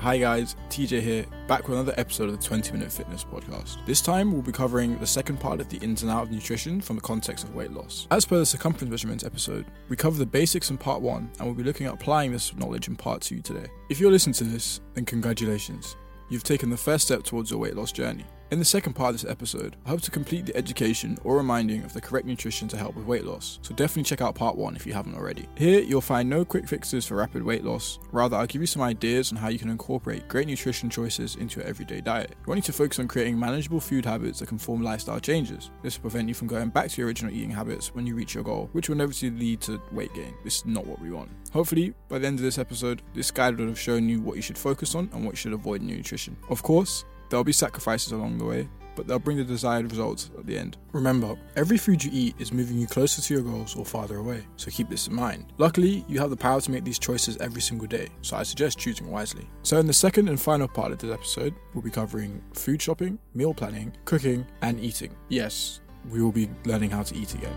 [0.00, 3.84] Hi guys, TJ here, back with another episode of the 20 Minute Fitness Podcast.
[3.84, 6.80] This time we'll be covering the second part of the ins and out of nutrition
[6.80, 8.06] from the context of weight loss.
[8.10, 11.54] As per the circumference measurements episode, we cover the basics in part 1 and we'll
[11.54, 13.66] be looking at applying this knowledge in part 2 today.
[13.90, 15.96] If you're listening to this, then congratulations.
[16.30, 18.24] You've taken the first step towards your weight loss journey.
[18.50, 21.84] In the second part of this episode, I hope to complete the education or reminding
[21.84, 24.74] of the correct nutrition to help with weight loss, so definitely check out part 1
[24.74, 25.46] if you haven't already.
[25.54, 28.82] Here, you'll find no quick fixes for rapid weight loss, rather, I'll give you some
[28.82, 32.34] ideas on how you can incorporate great nutrition choices into your everyday diet.
[32.40, 35.70] You want you to focus on creating manageable food habits that can form lifestyle changes.
[35.84, 38.34] This will prevent you from going back to your original eating habits when you reach
[38.34, 40.34] your goal, which will inevitably lead to weight gain.
[40.42, 41.30] This is not what we want.
[41.52, 44.42] Hopefully, by the end of this episode, this guide will have shown you what you
[44.42, 46.36] should focus on and what you should avoid in your nutrition.
[46.48, 50.46] Of course, there'll be sacrifices along the way, but they'll bring the desired results at
[50.46, 50.76] the end.
[50.92, 54.44] Remember, every food you eat is moving you closer to your goals or farther away,
[54.56, 55.46] so keep this in mind.
[55.56, 58.78] Luckily, you have the power to make these choices every single day, so I suggest
[58.78, 59.48] choosing wisely.
[59.62, 63.18] So, in the second and final part of this episode, we'll be covering food shopping,
[63.34, 65.14] meal planning, cooking, and eating.
[65.28, 67.56] Yes, we will be learning how to eat again.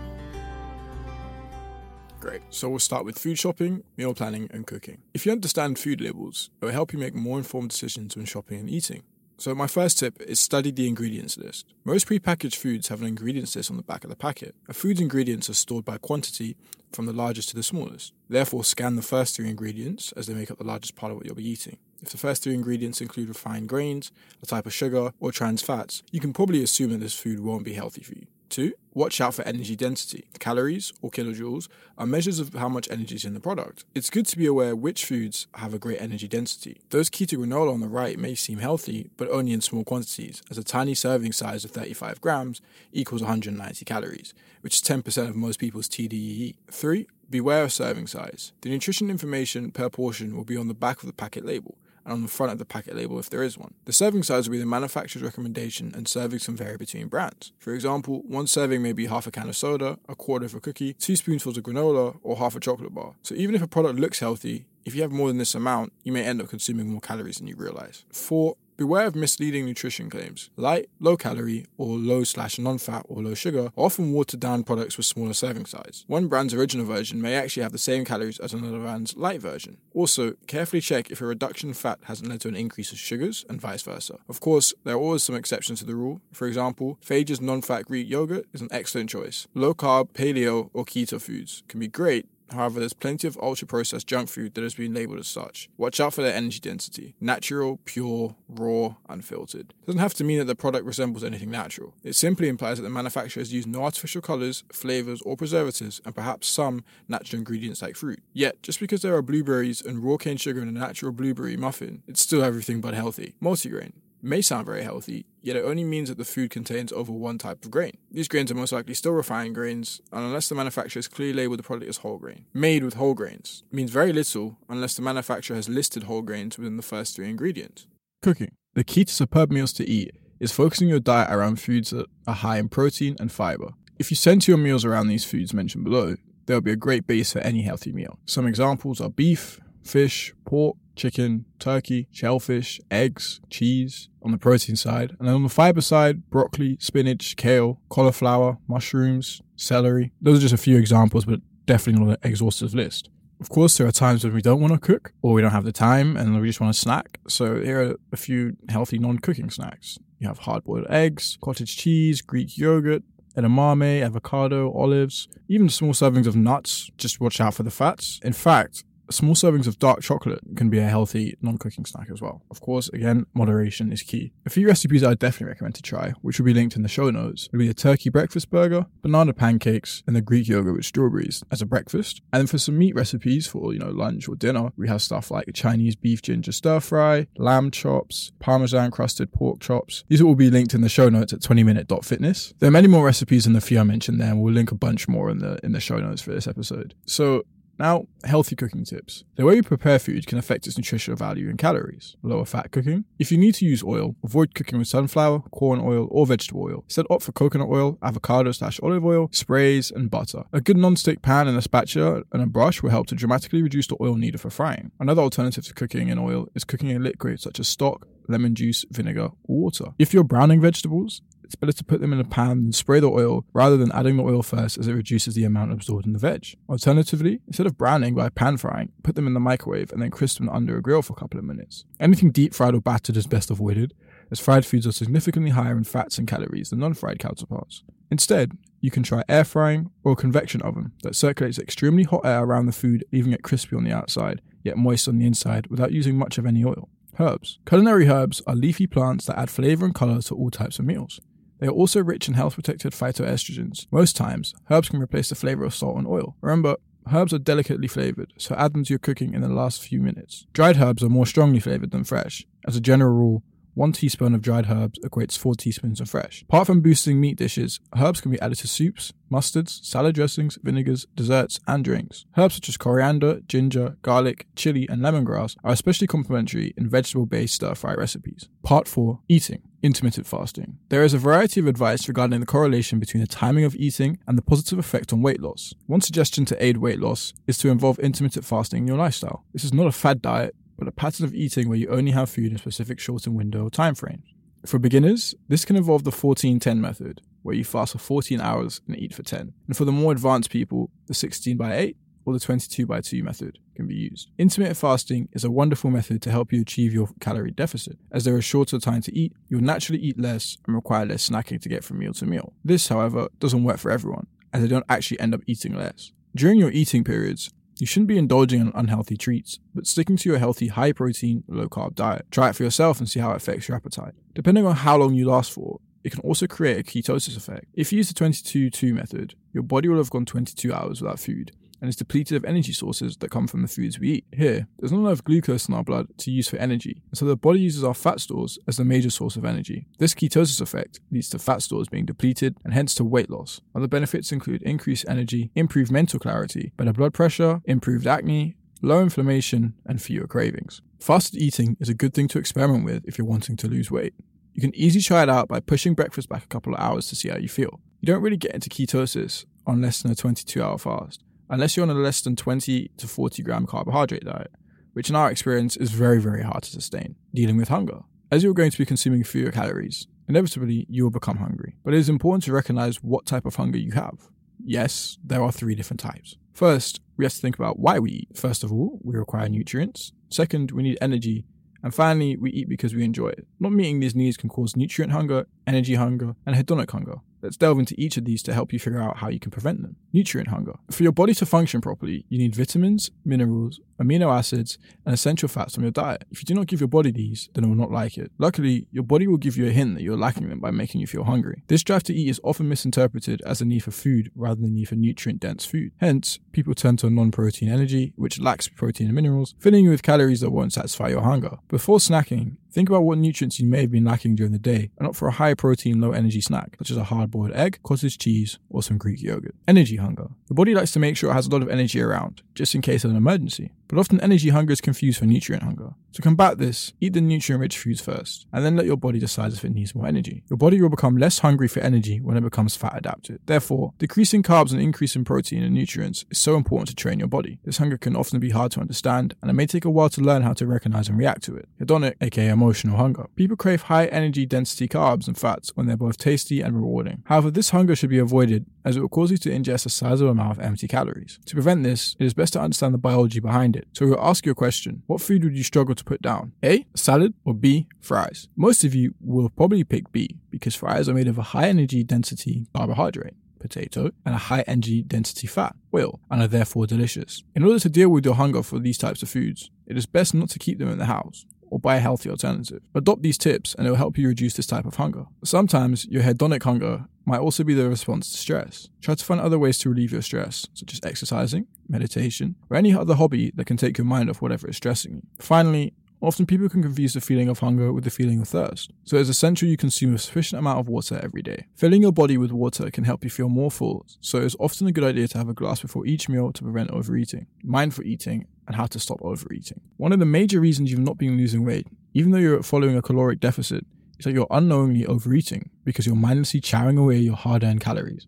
[2.20, 2.40] Great.
[2.48, 5.02] So we'll start with food shopping, meal planning, and cooking.
[5.12, 8.60] If you understand food labels, it will help you make more informed decisions when shopping
[8.60, 9.02] and eating.
[9.36, 11.66] So, my first tip is study the ingredients list.
[11.84, 14.54] Most prepackaged foods have an ingredients list on the back of the packet.
[14.68, 16.56] A food's ingredients are stored by quantity
[16.92, 18.12] from the largest to the smallest.
[18.28, 21.26] Therefore, scan the first three ingredients as they make up the largest part of what
[21.26, 21.78] you'll be eating.
[22.00, 26.02] If the first three ingredients include refined grains, a type of sugar, or trans fats,
[26.12, 28.26] you can probably assume that this food won't be healthy for you.
[28.54, 30.26] Two, watch out for energy density.
[30.38, 31.66] Calories, or kilojoules,
[31.98, 33.84] are measures of how much energy is in the product.
[33.96, 36.80] It's good to be aware which foods have a great energy density.
[36.90, 40.56] Those keto granola on the right may seem healthy, but only in small quantities, as
[40.56, 42.60] a tiny serving size of 35 grams
[42.92, 46.54] equals 190 calories, which is 10% of most people's TDEE.
[46.70, 48.52] Three, beware of serving size.
[48.60, 52.12] The nutrition information per portion will be on the back of the packet label and
[52.12, 53.74] on the front of the packet label if there is one.
[53.84, 57.52] The serving size will be the manufacturer's recommendation, and servings can vary between brands.
[57.58, 60.60] For example, one serving may be half a can of soda, a quarter of a
[60.60, 63.14] cookie, two spoonfuls of granola, or half a chocolate bar.
[63.22, 66.12] So even if a product looks healthy, if you have more than this amount, you
[66.12, 68.04] may end up consuming more calories than you realize.
[68.12, 70.50] Four, Beware of misleading nutrition claims.
[70.56, 74.64] Light, low calorie, or low slash non fat or low sugar are often watered down
[74.64, 76.04] products with smaller serving size.
[76.08, 79.76] One brand's original version may actually have the same calories as another brand's light version.
[79.94, 83.44] Also, carefully check if a reduction in fat hasn't led to an increase of sugars
[83.48, 84.18] and vice versa.
[84.28, 86.20] Of course, there are always some exceptions to the rule.
[86.32, 89.46] For example, Fage's non fat Greek yogurt is an excellent choice.
[89.54, 94.06] Low carb, paleo, or keto foods can be great However, there's plenty of ultra processed
[94.06, 95.68] junk food that has been labeled as such.
[95.76, 99.74] Watch out for their energy density natural, pure, raw, unfiltered.
[99.82, 101.94] It doesn't have to mean that the product resembles anything natural.
[102.02, 106.14] It simply implies that the manufacturer has used no artificial colors, flavors, or preservatives, and
[106.14, 108.20] perhaps some natural ingredients like fruit.
[108.32, 112.02] Yet, just because there are blueberries and raw cane sugar in a natural blueberry muffin,
[112.06, 113.34] it's still everything but healthy.
[113.42, 113.92] Multigrain
[114.24, 117.64] may sound very healthy, yet it only means that the food contains over one type
[117.64, 117.92] of grain.
[118.10, 121.58] These grains are most likely still refined grains, and unless the manufacturer has clearly labeled
[121.58, 122.46] the product as whole grain.
[122.52, 126.76] Made with whole grains means very little unless the manufacturer has listed whole grains within
[126.76, 127.86] the first three ingredients.
[128.22, 128.52] Cooking.
[128.74, 132.34] The key to superb meals to eat is focusing your diet around foods that are
[132.34, 133.72] high in protein and fiber.
[133.98, 137.32] If you center your meals around these foods mentioned below, they'll be a great base
[137.32, 138.18] for any healthy meal.
[138.26, 145.16] Some examples are beef, fish, pork, chicken, turkey, shellfish, eggs, cheese on the protein side.
[145.18, 150.12] And then on the fiber side, broccoli, spinach, kale, cauliflower, mushrooms, celery.
[150.20, 153.10] Those are just a few examples, but definitely not an exhaustive list.
[153.40, 155.64] Of course, there are times when we don't want to cook or we don't have
[155.64, 157.18] the time and we just want to snack.
[157.28, 159.98] So here are a few healthy non-cooking snacks.
[160.18, 163.02] You have hard-boiled eggs, cottage cheese, Greek yogurt,
[163.36, 166.90] edamame, avocado, olives, even small servings of nuts.
[166.96, 168.20] Just watch out for the fats.
[168.22, 172.42] In fact, small servings of dark chocolate can be a healthy non-cooking snack as well.
[172.50, 174.32] Of course, again, moderation is key.
[174.46, 177.10] A few recipes I'd definitely recommend to try, which will be linked in the show
[177.10, 181.44] notes, would be the turkey breakfast burger, banana pancakes, and the Greek yogurt with strawberries
[181.50, 182.22] as a breakfast.
[182.32, 185.30] And then for some meat recipes for, you know, lunch or dinner, we have stuff
[185.30, 190.04] like Chinese beef ginger stir fry, lamb chops, parmesan crusted pork chops.
[190.08, 192.54] These will all be linked in the show notes at 20minute.fitness.
[192.58, 194.76] There are many more recipes than the few I mentioned there, and we'll link a
[194.76, 196.94] bunch more in the in the show notes for this episode.
[197.06, 197.44] So
[197.78, 199.24] now, healthy cooking tips.
[199.36, 202.16] The way you prepare food can affect its nutritional value and calories.
[202.22, 203.04] Lower fat cooking.
[203.18, 206.84] If you need to use oil, avoid cooking with sunflower, corn oil, or vegetable oil.
[206.86, 210.44] Instead, opt for coconut oil, avocado slash olive oil, sprays, and butter.
[210.52, 213.86] A good non-stick pan and a spatula and a brush will help to dramatically reduce
[213.86, 214.92] the oil needed for frying.
[215.00, 218.84] Another alternative to cooking in oil is cooking in liquid such as stock, lemon juice,
[218.90, 219.86] vinegar, or water.
[219.98, 221.22] If you're browning vegetables,
[221.54, 224.16] it's better to put them in a pan and spray the oil rather than adding
[224.16, 226.56] the oil first as it reduces the amount absorbed in the veg.
[226.68, 230.38] Alternatively, instead of browning by pan frying, put them in the microwave and then crisp
[230.38, 231.84] them under a grill for a couple of minutes.
[232.00, 233.94] Anything deep fried or battered is best avoided,
[234.32, 237.84] as fried foods are significantly higher in fats and calories than non fried counterparts.
[238.10, 242.42] Instead, you can try air frying or a convection oven that circulates extremely hot air
[242.42, 245.92] around the food, leaving it crispy on the outside, yet moist on the inside without
[245.92, 246.88] using much of any oil.
[247.20, 247.60] Herbs.
[247.64, 251.20] Culinary herbs are leafy plants that add flavor and color to all types of meals.
[251.58, 253.86] They are also rich in health protected phytoestrogens.
[253.90, 256.36] Most times, herbs can replace the flavor of salt and oil.
[256.40, 256.76] Remember,
[257.12, 260.46] herbs are delicately flavored, so add them to your cooking in the last few minutes.
[260.52, 262.44] Dried herbs are more strongly flavored than fresh.
[262.66, 263.42] As a general rule,
[263.74, 266.42] one teaspoon of dried herbs equates four teaspoons of fresh.
[266.48, 271.06] Apart from boosting meat dishes, herbs can be added to soups, mustards, salad dressings, vinegars,
[271.14, 272.24] desserts, and drinks.
[272.36, 277.54] Herbs such as coriander, ginger, garlic, chili, and lemongrass are especially complementary in vegetable based
[277.54, 278.48] stir fry recipes.
[278.62, 279.62] Part 4 Eating.
[279.82, 280.78] Intermittent fasting.
[280.88, 284.38] There is a variety of advice regarding the correlation between the timing of eating and
[284.38, 285.74] the positive effect on weight loss.
[285.86, 289.44] One suggestion to aid weight loss is to involve intermittent fasting in your lifestyle.
[289.52, 292.30] This is not a fad diet, but a pattern of eating where you only have
[292.30, 294.26] food in specific shortened window time frames.
[294.66, 298.98] For beginners, this can involve the 14-10 method, where you fast for 14 hours and
[298.98, 299.52] eat for 10.
[299.66, 303.22] And for the more advanced people, the 16 by 8 or the 22 by 2
[303.22, 304.30] method can be used.
[304.38, 307.98] Intermittent fasting is a wonderful method to help you achieve your calorie deficit.
[308.10, 311.60] As there is shorter time to eat, you'll naturally eat less and require less snacking
[311.60, 312.54] to get from meal to meal.
[312.64, 316.12] This, however, doesn't work for everyone, as they don't actually end up eating less.
[316.34, 320.38] During your eating periods, you shouldn't be indulging in unhealthy treats, but sticking to your
[320.38, 322.26] healthy, high protein, low carb diet.
[322.30, 324.14] Try it for yourself and see how it affects your appetite.
[324.34, 327.66] Depending on how long you last for, it can also create a ketosis effect.
[327.74, 331.18] If you use the 22 2 method, your body will have gone 22 hours without
[331.18, 331.52] food,
[331.84, 334.24] and is depleted of energy sources that come from the foods we eat.
[334.32, 337.60] Here, there's not enough glucose in our blood to use for energy, so the body
[337.60, 339.86] uses our fat stores as the major source of energy.
[339.98, 343.60] This ketosis effect leads to fat stores being depleted and hence to weight loss.
[343.74, 349.74] Other benefits include increased energy, improved mental clarity, better blood pressure, improved acne, low inflammation,
[349.84, 350.80] and fewer cravings.
[350.98, 354.14] Fasted eating is a good thing to experiment with if you're wanting to lose weight.
[354.54, 357.14] You can easily try it out by pushing breakfast back a couple of hours to
[357.14, 357.78] see how you feel.
[358.00, 361.22] You don't really get into ketosis on less than a 22 hour fast
[361.54, 364.50] unless you're on a less than 20 to 40 gram carbohydrate diet,
[364.92, 368.00] which in our experience is very, very hard to sustain, dealing with hunger.
[368.32, 371.76] As you're going to be consuming fewer calories, inevitably you will become hungry.
[371.84, 374.18] But it is important to recognize what type of hunger you have.
[374.64, 376.36] Yes, there are three different types.
[376.54, 378.36] First, we have to think about why we eat.
[378.36, 380.12] First of all, we require nutrients.
[380.30, 381.44] Second, we need energy.
[381.84, 383.46] And finally, we eat because we enjoy it.
[383.60, 387.16] Not meeting these needs can cause nutrient hunger, energy hunger, and hedonic hunger.
[387.44, 389.82] Let's delve into each of these to help you figure out how you can prevent
[389.82, 389.96] them.
[390.14, 390.76] Nutrient hunger.
[390.90, 395.74] For your body to function properly, you need vitamins, minerals, amino acids, and essential fats
[395.74, 396.24] from your diet.
[396.30, 398.32] If you do not give your body these, then it will not like it.
[398.38, 401.06] Luckily, your body will give you a hint that you're lacking them by making you
[401.06, 401.62] feel hungry.
[401.68, 404.74] This drive to eat is often misinterpreted as a need for food rather than a
[404.74, 405.92] need for nutrient dense food.
[405.98, 410.02] Hence, people turn to non protein energy, which lacks protein and minerals, filling you with
[410.02, 411.58] calories that won't satisfy your hunger.
[411.68, 415.06] Before snacking, Think about what nutrients you may have been lacking during the day and
[415.06, 418.18] opt for a high protein, low energy snack, such as a hard boiled egg, cottage
[418.18, 419.54] cheese, or some Greek yogurt.
[419.68, 420.26] Energy hunger.
[420.50, 422.80] Your body likes to make sure it has a lot of energy around, just in
[422.80, 423.70] case of an emergency.
[423.94, 425.94] But often energy hunger is confused for nutrient hunger.
[426.14, 429.52] To combat this, eat the nutrient rich foods first, and then let your body decide
[429.52, 430.42] if it needs more energy.
[430.50, 433.38] Your body will become less hungry for energy when it becomes fat adapted.
[433.46, 437.60] Therefore, decreasing carbs and increasing protein and nutrients is so important to train your body.
[437.64, 440.20] This hunger can often be hard to understand, and it may take a while to
[440.20, 441.68] learn how to recognize and react to it.
[441.80, 443.28] Hedonic, aka emotional hunger.
[443.36, 447.22] People crave high energy density carbs and fats when they're both tasty and rewarding.
[447.26, 450.32] However, this hunger should be avoided as it will cause you to ingest a sizable
[450.32, 451.38] amount of empty calories.
[451.46, 453.83] To prevent this, it is best to understand the biology behind it.
[453.92, 455.02] So we'll ask you a question.
[455.06, 456.52] What food would you struggle to put down?
[456.64, 456.86] A.
[456.94, 457.88] Salad or B.
[458.00, 458.48] Fries?
[458.56, 462.02] Most of you will probably pick B because fries are made of a high energy
[462.04, 467.42] density carbohydrate potato, and a high energy density fat, oil, and are therefore delicious.
[467.54, 470.34] In order to deal with your hunger for these types of foods, it is best
[470.34, 472.82] not to keep them in the house or buy a healthy alternative.
[472.94, 475.24] Adopt these tips and it will help you reduce this type of hunger.
[475.44, 478.90] Sometimes your hedonic hunger might also be the response to stress.
[479.00, 482.94] Try to find other ways to relieve your stress, such as exercising, meditation, or any
[482.94, 485.22] other hobby that can take your mind off whatever is stressing you.
[485.38, 489.18] Finally, Often people can confuse the feeling of hunger with the feeling of thirst, so
[489.18, 491.66] it's essential you consume a sufficient amount of water every day.
[491.76, 494.92] Filling your body with water can help you feel more full, so it's often a
[494.92, 497.46] good idea to have a glass before each meal to prevent overeating.
[497.62, 499.82] Mindful eating and how to stop overeating.
[499.98, 503.02] One of the major reasons you've not been losing weight, even though you're following a
[503.02, 503.84] caloric deficit,
[504.18, 508.26] is that you're unknowingly overeating because you're mindlessly chowing away your hard earned calories.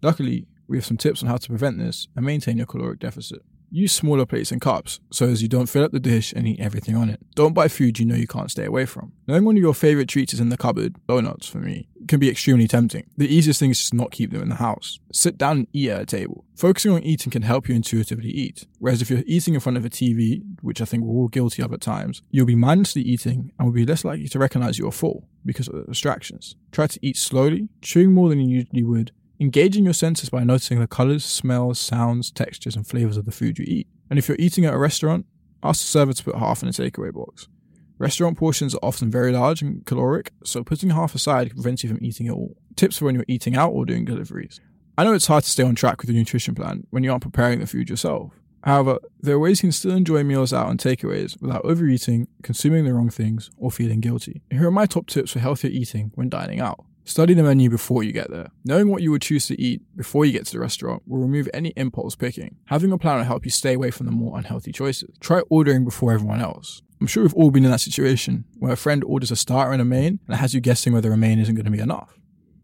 [0.00, 3.42] Luckily, we have some tips on how to prevent this and maintain your caloric deficit.
[3.70, 6.60] Use smaller plates and cups so as you don't fill up the dish and eat
[6.60, 7.20] everything on it.
[7.34, 9.12] Don't buy food you know you can't stay away from.
[9.26, 12.28] Knowing one of your favorite treats is in the cupboard, donuts for me, can be
[12.28, 13.06] extremely tempting.
[13.16, 14.98] The easiest thing is just not keep them in the house.
[15.12, 16.44] Sit down and eat at a table.
[16.54, 18.66] Focusing on eating can help you intuitively eat.
[18.78, 21.62] Whereas if you're eating in front of a TV, which I think we're all guilty
[21.62, 24.86] of at times, you'll be mindlessly eating and will be less likely to recognize you
[24.86, 26.56] are full because of the distractions.
[26.72, 29.12] Try to eat slowly, chewing more than you usually would,
[29.42, 33.58] engaging your senses by noticing the colors, smells, sounds, textures, and flavors of the food
[33.58, 33.88] you eat.
[34.08, 35.26] And if you're eating at a restaurant,
[35.64, 37.48] ask the server to put half in a takeaway box.
[37.98, 41.98] Restaurant portions are often very large and caloric, so putting half aside prevents you from
[42.02, 42.56] eating it all.
[42.76, 44.60] Tips for when you're eating out or doing deliveries.
[44.96, 47.22] I know it's hard to stay on track with your nutrition plan when you aren't
[47.24, 48.32] preparing the food yourself.
[48.62, 52.84] However, there are ways you can still enjoy meals out and takeaways without overeating, consuming
[52.84, 54.42] the wrong things, or feeling guilty.
[54.50, 56.84] Here are my top tips for healthier eating when dining out.
[57.04, 58.50] Study the menu before you get there.
[58.64, 61.48] Knowing what you would choose to eat before you get to the restaurant will remove
[61.52, 62.56] any impulse picking.
[62.66, 65.10] Having a plan will help you stay away from the more unhealthy choices.
[65.18, 66.80] Try ordering before everyone else.
[67.00, 69.82] I'm sure we've all been in that situation where a friend orders a starter and
[69.82, 72.16] a main and it has you guessing whether a main isn't going to be enough.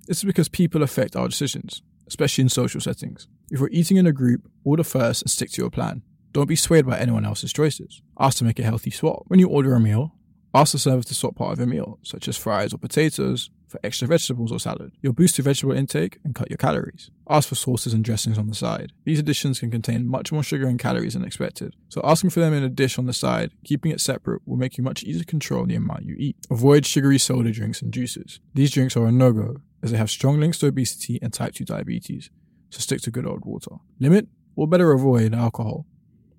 [0.07, 3.26] This is because people affect our decisions, especially in social settings.
[3.50, 6.02] If we're eating in a group, order first and stick to your plan.
[6.33, 8.00] Don't be swayed by anyone else's choices.
[8.21, 9.25] Ask to make a healthy swap.
[9.26, 10.14] When you order a meal,
[10.58, 13.78] ask the server to swap part of your meal, such as fries or potatoes, for
[13.84, 14.90] extra vegetables or salad.
[15.02, 17.10] You'll boost your vegetable intake and cut your calories.
[17.28, 18.92] Ask for sauces and dressings on the side.
[19.04, 22.54] These additions can contain much more sugar and calories than expected, so asking for them
[22.54, 25.26] in a dish on the side, keeping it separate, will make you much easier to
[25.26, 26.36] control the amount you eat.
[26.50, 28.40] Avoid sugary soda drinks and juices.
[28.54, 31.54] These drinks are a no go, as they have strong links to obesity and type
[31.54, 32.30] 2 diabetes,
[32.70, 33.76] so stick to good old water.
[34.00, 35.86] Limit, or better avoid, alcohol.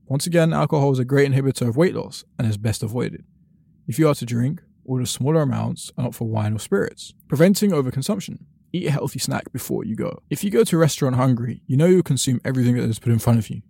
[0.07, 3.23] Once again, alcohol is a great inhibitor of weight loss and is best avoided.
[3.89, 7.15] If you are to drink, order smaller amounts and opt for wine or spirits.
[7.27, 8.37] Preventing overconsumption.
[8.71, 10.21] Eat a healthy snack before you go.
[10.29, 13.11] If you go to a restaurant hungry, you know you'll consume everything that is put
[13.11, 13.63] in front of you.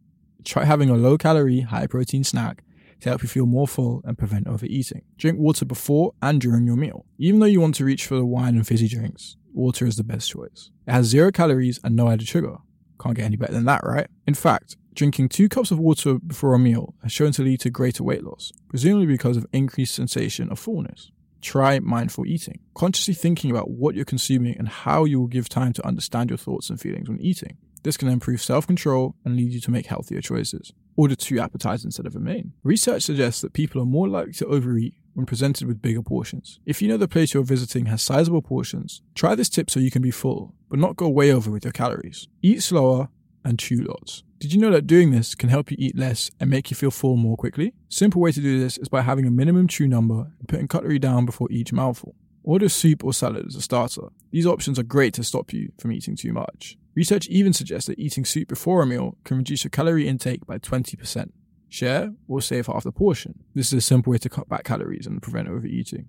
[0.44, 2.66] Try having a low calorie, high protein snack
[3.00, 5.04] to help you feel more full and prevent overeating.
[5.18, 7.06] Drink water before and during your meal.
[7.18, 10.04] Even though you want to reach for the wine and fizzy drinks, water is the
[10.04, 10.70] best choice.
[10.86, 12.58] It has zero calories and no added sugar.
[13.00, 14.08] Can't get any better than that, right?
[14.28, 17.70] In fact, drinking two cups of water before a meal has shown to lead to
[17.70, 21.12] greater weight loss, presumably because of increased sensation of fullness.
[21.42, 22.60] Try mindful eating.
[22.74, 26.38] Consciously thinking about what you're consuming and how you will give time to understand your
[26.38, 27.58] thoughts and feelings when eating.
[27.84, 30.74] This can improve self control and lead you to make healthier choices.
[30.98, 32.52] Order two appetizers instead of a main.
[32.64, 36.60] Research suggests that people are more likely to overeat when presented with bigger portions.
[36.66, 39.92] If you know the place you're visiting has sizable portions, try this tip so you
[39.92, 42.28] can be full, but not go way over with your calories.
[42.42, 43.08] Eat slower
[43.44, 44.24] and chew lots.
[44.40, 46.92] Did you know that doing this can help you eat less and make you feel
[46.92, 47.74] full more quickly?
[47.90, 51.00] Simple way to do this is by having a minimum chew number and putting cutlery
[51.00, 52.16] down before each mouthful.
[52.44, 54.04] Order soup or salad as a starter.
[54.32, 56.78] These options are great to stop you from eating too much.
[56.96, 60.58] Research even suggests that eating soup before a meal can reduce your calorie intake by
[60.58, 61.32] 20%.
[61.68, 63.44] Share or save half the portion.
[63.54, 66.08] This is a simple way to cut back calories and prevent overeating.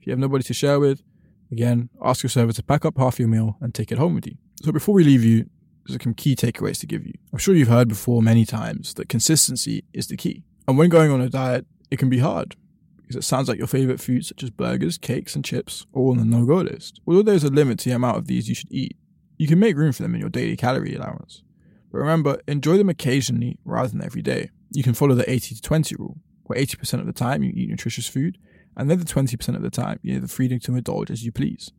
[0.00, 1.02] If you have nobody to share with,
[1.50, 4.26] again, ask your server to pack up half your meal and take it home with
[4.26, 4.36] you.
[4.62, 5.50] So before we leave you,
[5.88, 7.14] some key takeaways to give you.
[7.32, 10.44] I'm sure you've heard before many times that consistency is the key.
[10.68, 12.56] And when going on a diet, it can be hard
[12.96, 16.12] because it sounds like your favorite foods, such as burgers, cakes, and chips, are all
[16.12, 17.00] on the no go list.
[17.06, 18.96] Although there's a limit to the amount of these you should eat,
[19.36, 21.42] you can make room for them in your daily calorie allowance.
[21.90, 24.50] But remember, enjoy them occasionally rather than every day.
[24.70, 27.68] You can follow the 80 to 20 rule, where 80% of the time you eat
[27.68, 28.38] nutritious food,
[28.76, 31.32] and then the 20% of the time you have the freedom to indulge as you
[31.32, 31.70] please.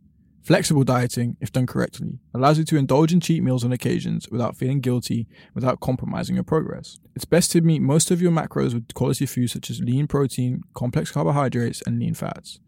[0.43, 4.57] Flexible dieting, if done correctly, allows you to indulge in cheat meals on occasions without
[4.57, 6.99] feeling guilty, without compromising your progress.
[7.15, 10.63] It's best to meet most of your macros with quality foods such as lean protein,
[10.73, 12.59] complex carbohydrates, and lean fats.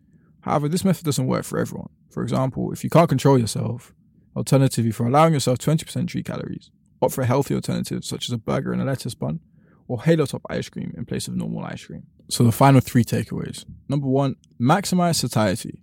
[0.42, 1.90] However, this method doesn't work for everyone.
[2.10, 3.94] For example, if you can't control yourself,
[4.38, 8.38] alternatively, for allowing yourself 20% treat calories, opt for a healthy alternative such as a
[8.38, 9.42] burger and a lettuce bun,
[9.90, 12.04] or Halo Top ice cream in place of normal ice cream.
[12.30, 13.66] So the final three takeaways.
[13.90, 15.82] Number one, maximize satiety.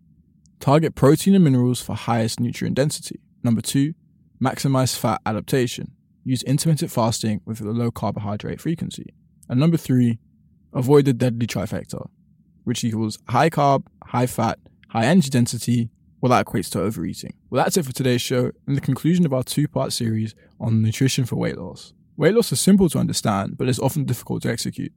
[0.63, 3.19] Target protein and minerals for highest nutrient density.
[3.43, 3.95] Number two,
[4.41, 5.91] maximize fat adaptation.
[6.23, 9.07] Use intermittent fasting with a low carbohydrate frequency.
[9.49, 10.21] And number three,
[10.73, 12.09] avoid the deadly trifecta,
[12.63, 15.91] which equals high carb, high fat, high energy density,
[16.21, 17.35] well, that equates to overeating.
[17.51, 20.81] Well, that's it for today's show and the conclusion of our two part series on
[20.81, 21.93] nutrition for weight loss.
[22.17, 24.93] Weight loss is simple to understand, but it's often difficult to execute,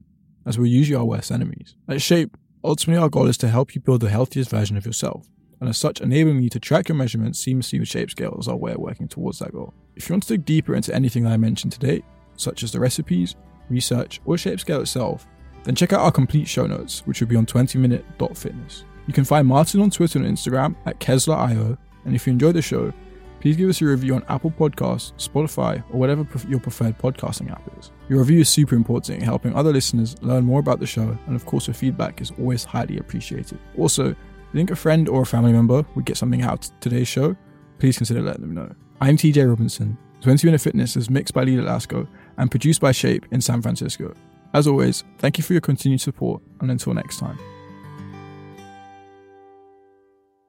[0.45, 1.75] as we're usually our worst enemies.
[1.87, 5.27] At Shape, ultimately our goal is to help you build the healthiest version of yourself
[5.59, 8.73] and as such enabling you to track your measurements seamlessly with ShapeScale is our way
[8.73, 9.73] of working towards that goal.
[9.95, 12.03] If you want to dig deeper into anything that I mentioned today,
[12.35, 13.35] such as the recipes,
[13.69, 15.27] research, or ShapeScale itself,
[15.63, 18.85] then check out our complete show notes, which will be on 20minute.fitness.
[19.07, 22.61] You can find Martin on Twitter and Instagram at KesslerIO, and if you enjoyed the
[22.61, 22.91] show,
[23.39, 27.61] please give us a review on Apple Podcasts, Spotify, or whatever your preferred podcasting app
[27.79, 27.91] is.
[28.09, 31.35] Your review is super important in helping other listeners learn more about the show, and
[31.35, 33.59] of course, your feedback is always highly appreciated.
[33.77, 34.15] Also,
[34.55, 37.35] you think a friend or a family member would get something out of today's show,
[37.77, 38.73] please consider letting them know.
[39.01, 39.97] I'm TJ Robinson.
[40.21, 42.07] 20 Minute Fitness is mixed by Lila Lasco
[42.37, 44.13] and produced by Shape in San Francisco.
[44.53, 47.37] As always, thank you for your continued support, and until next time.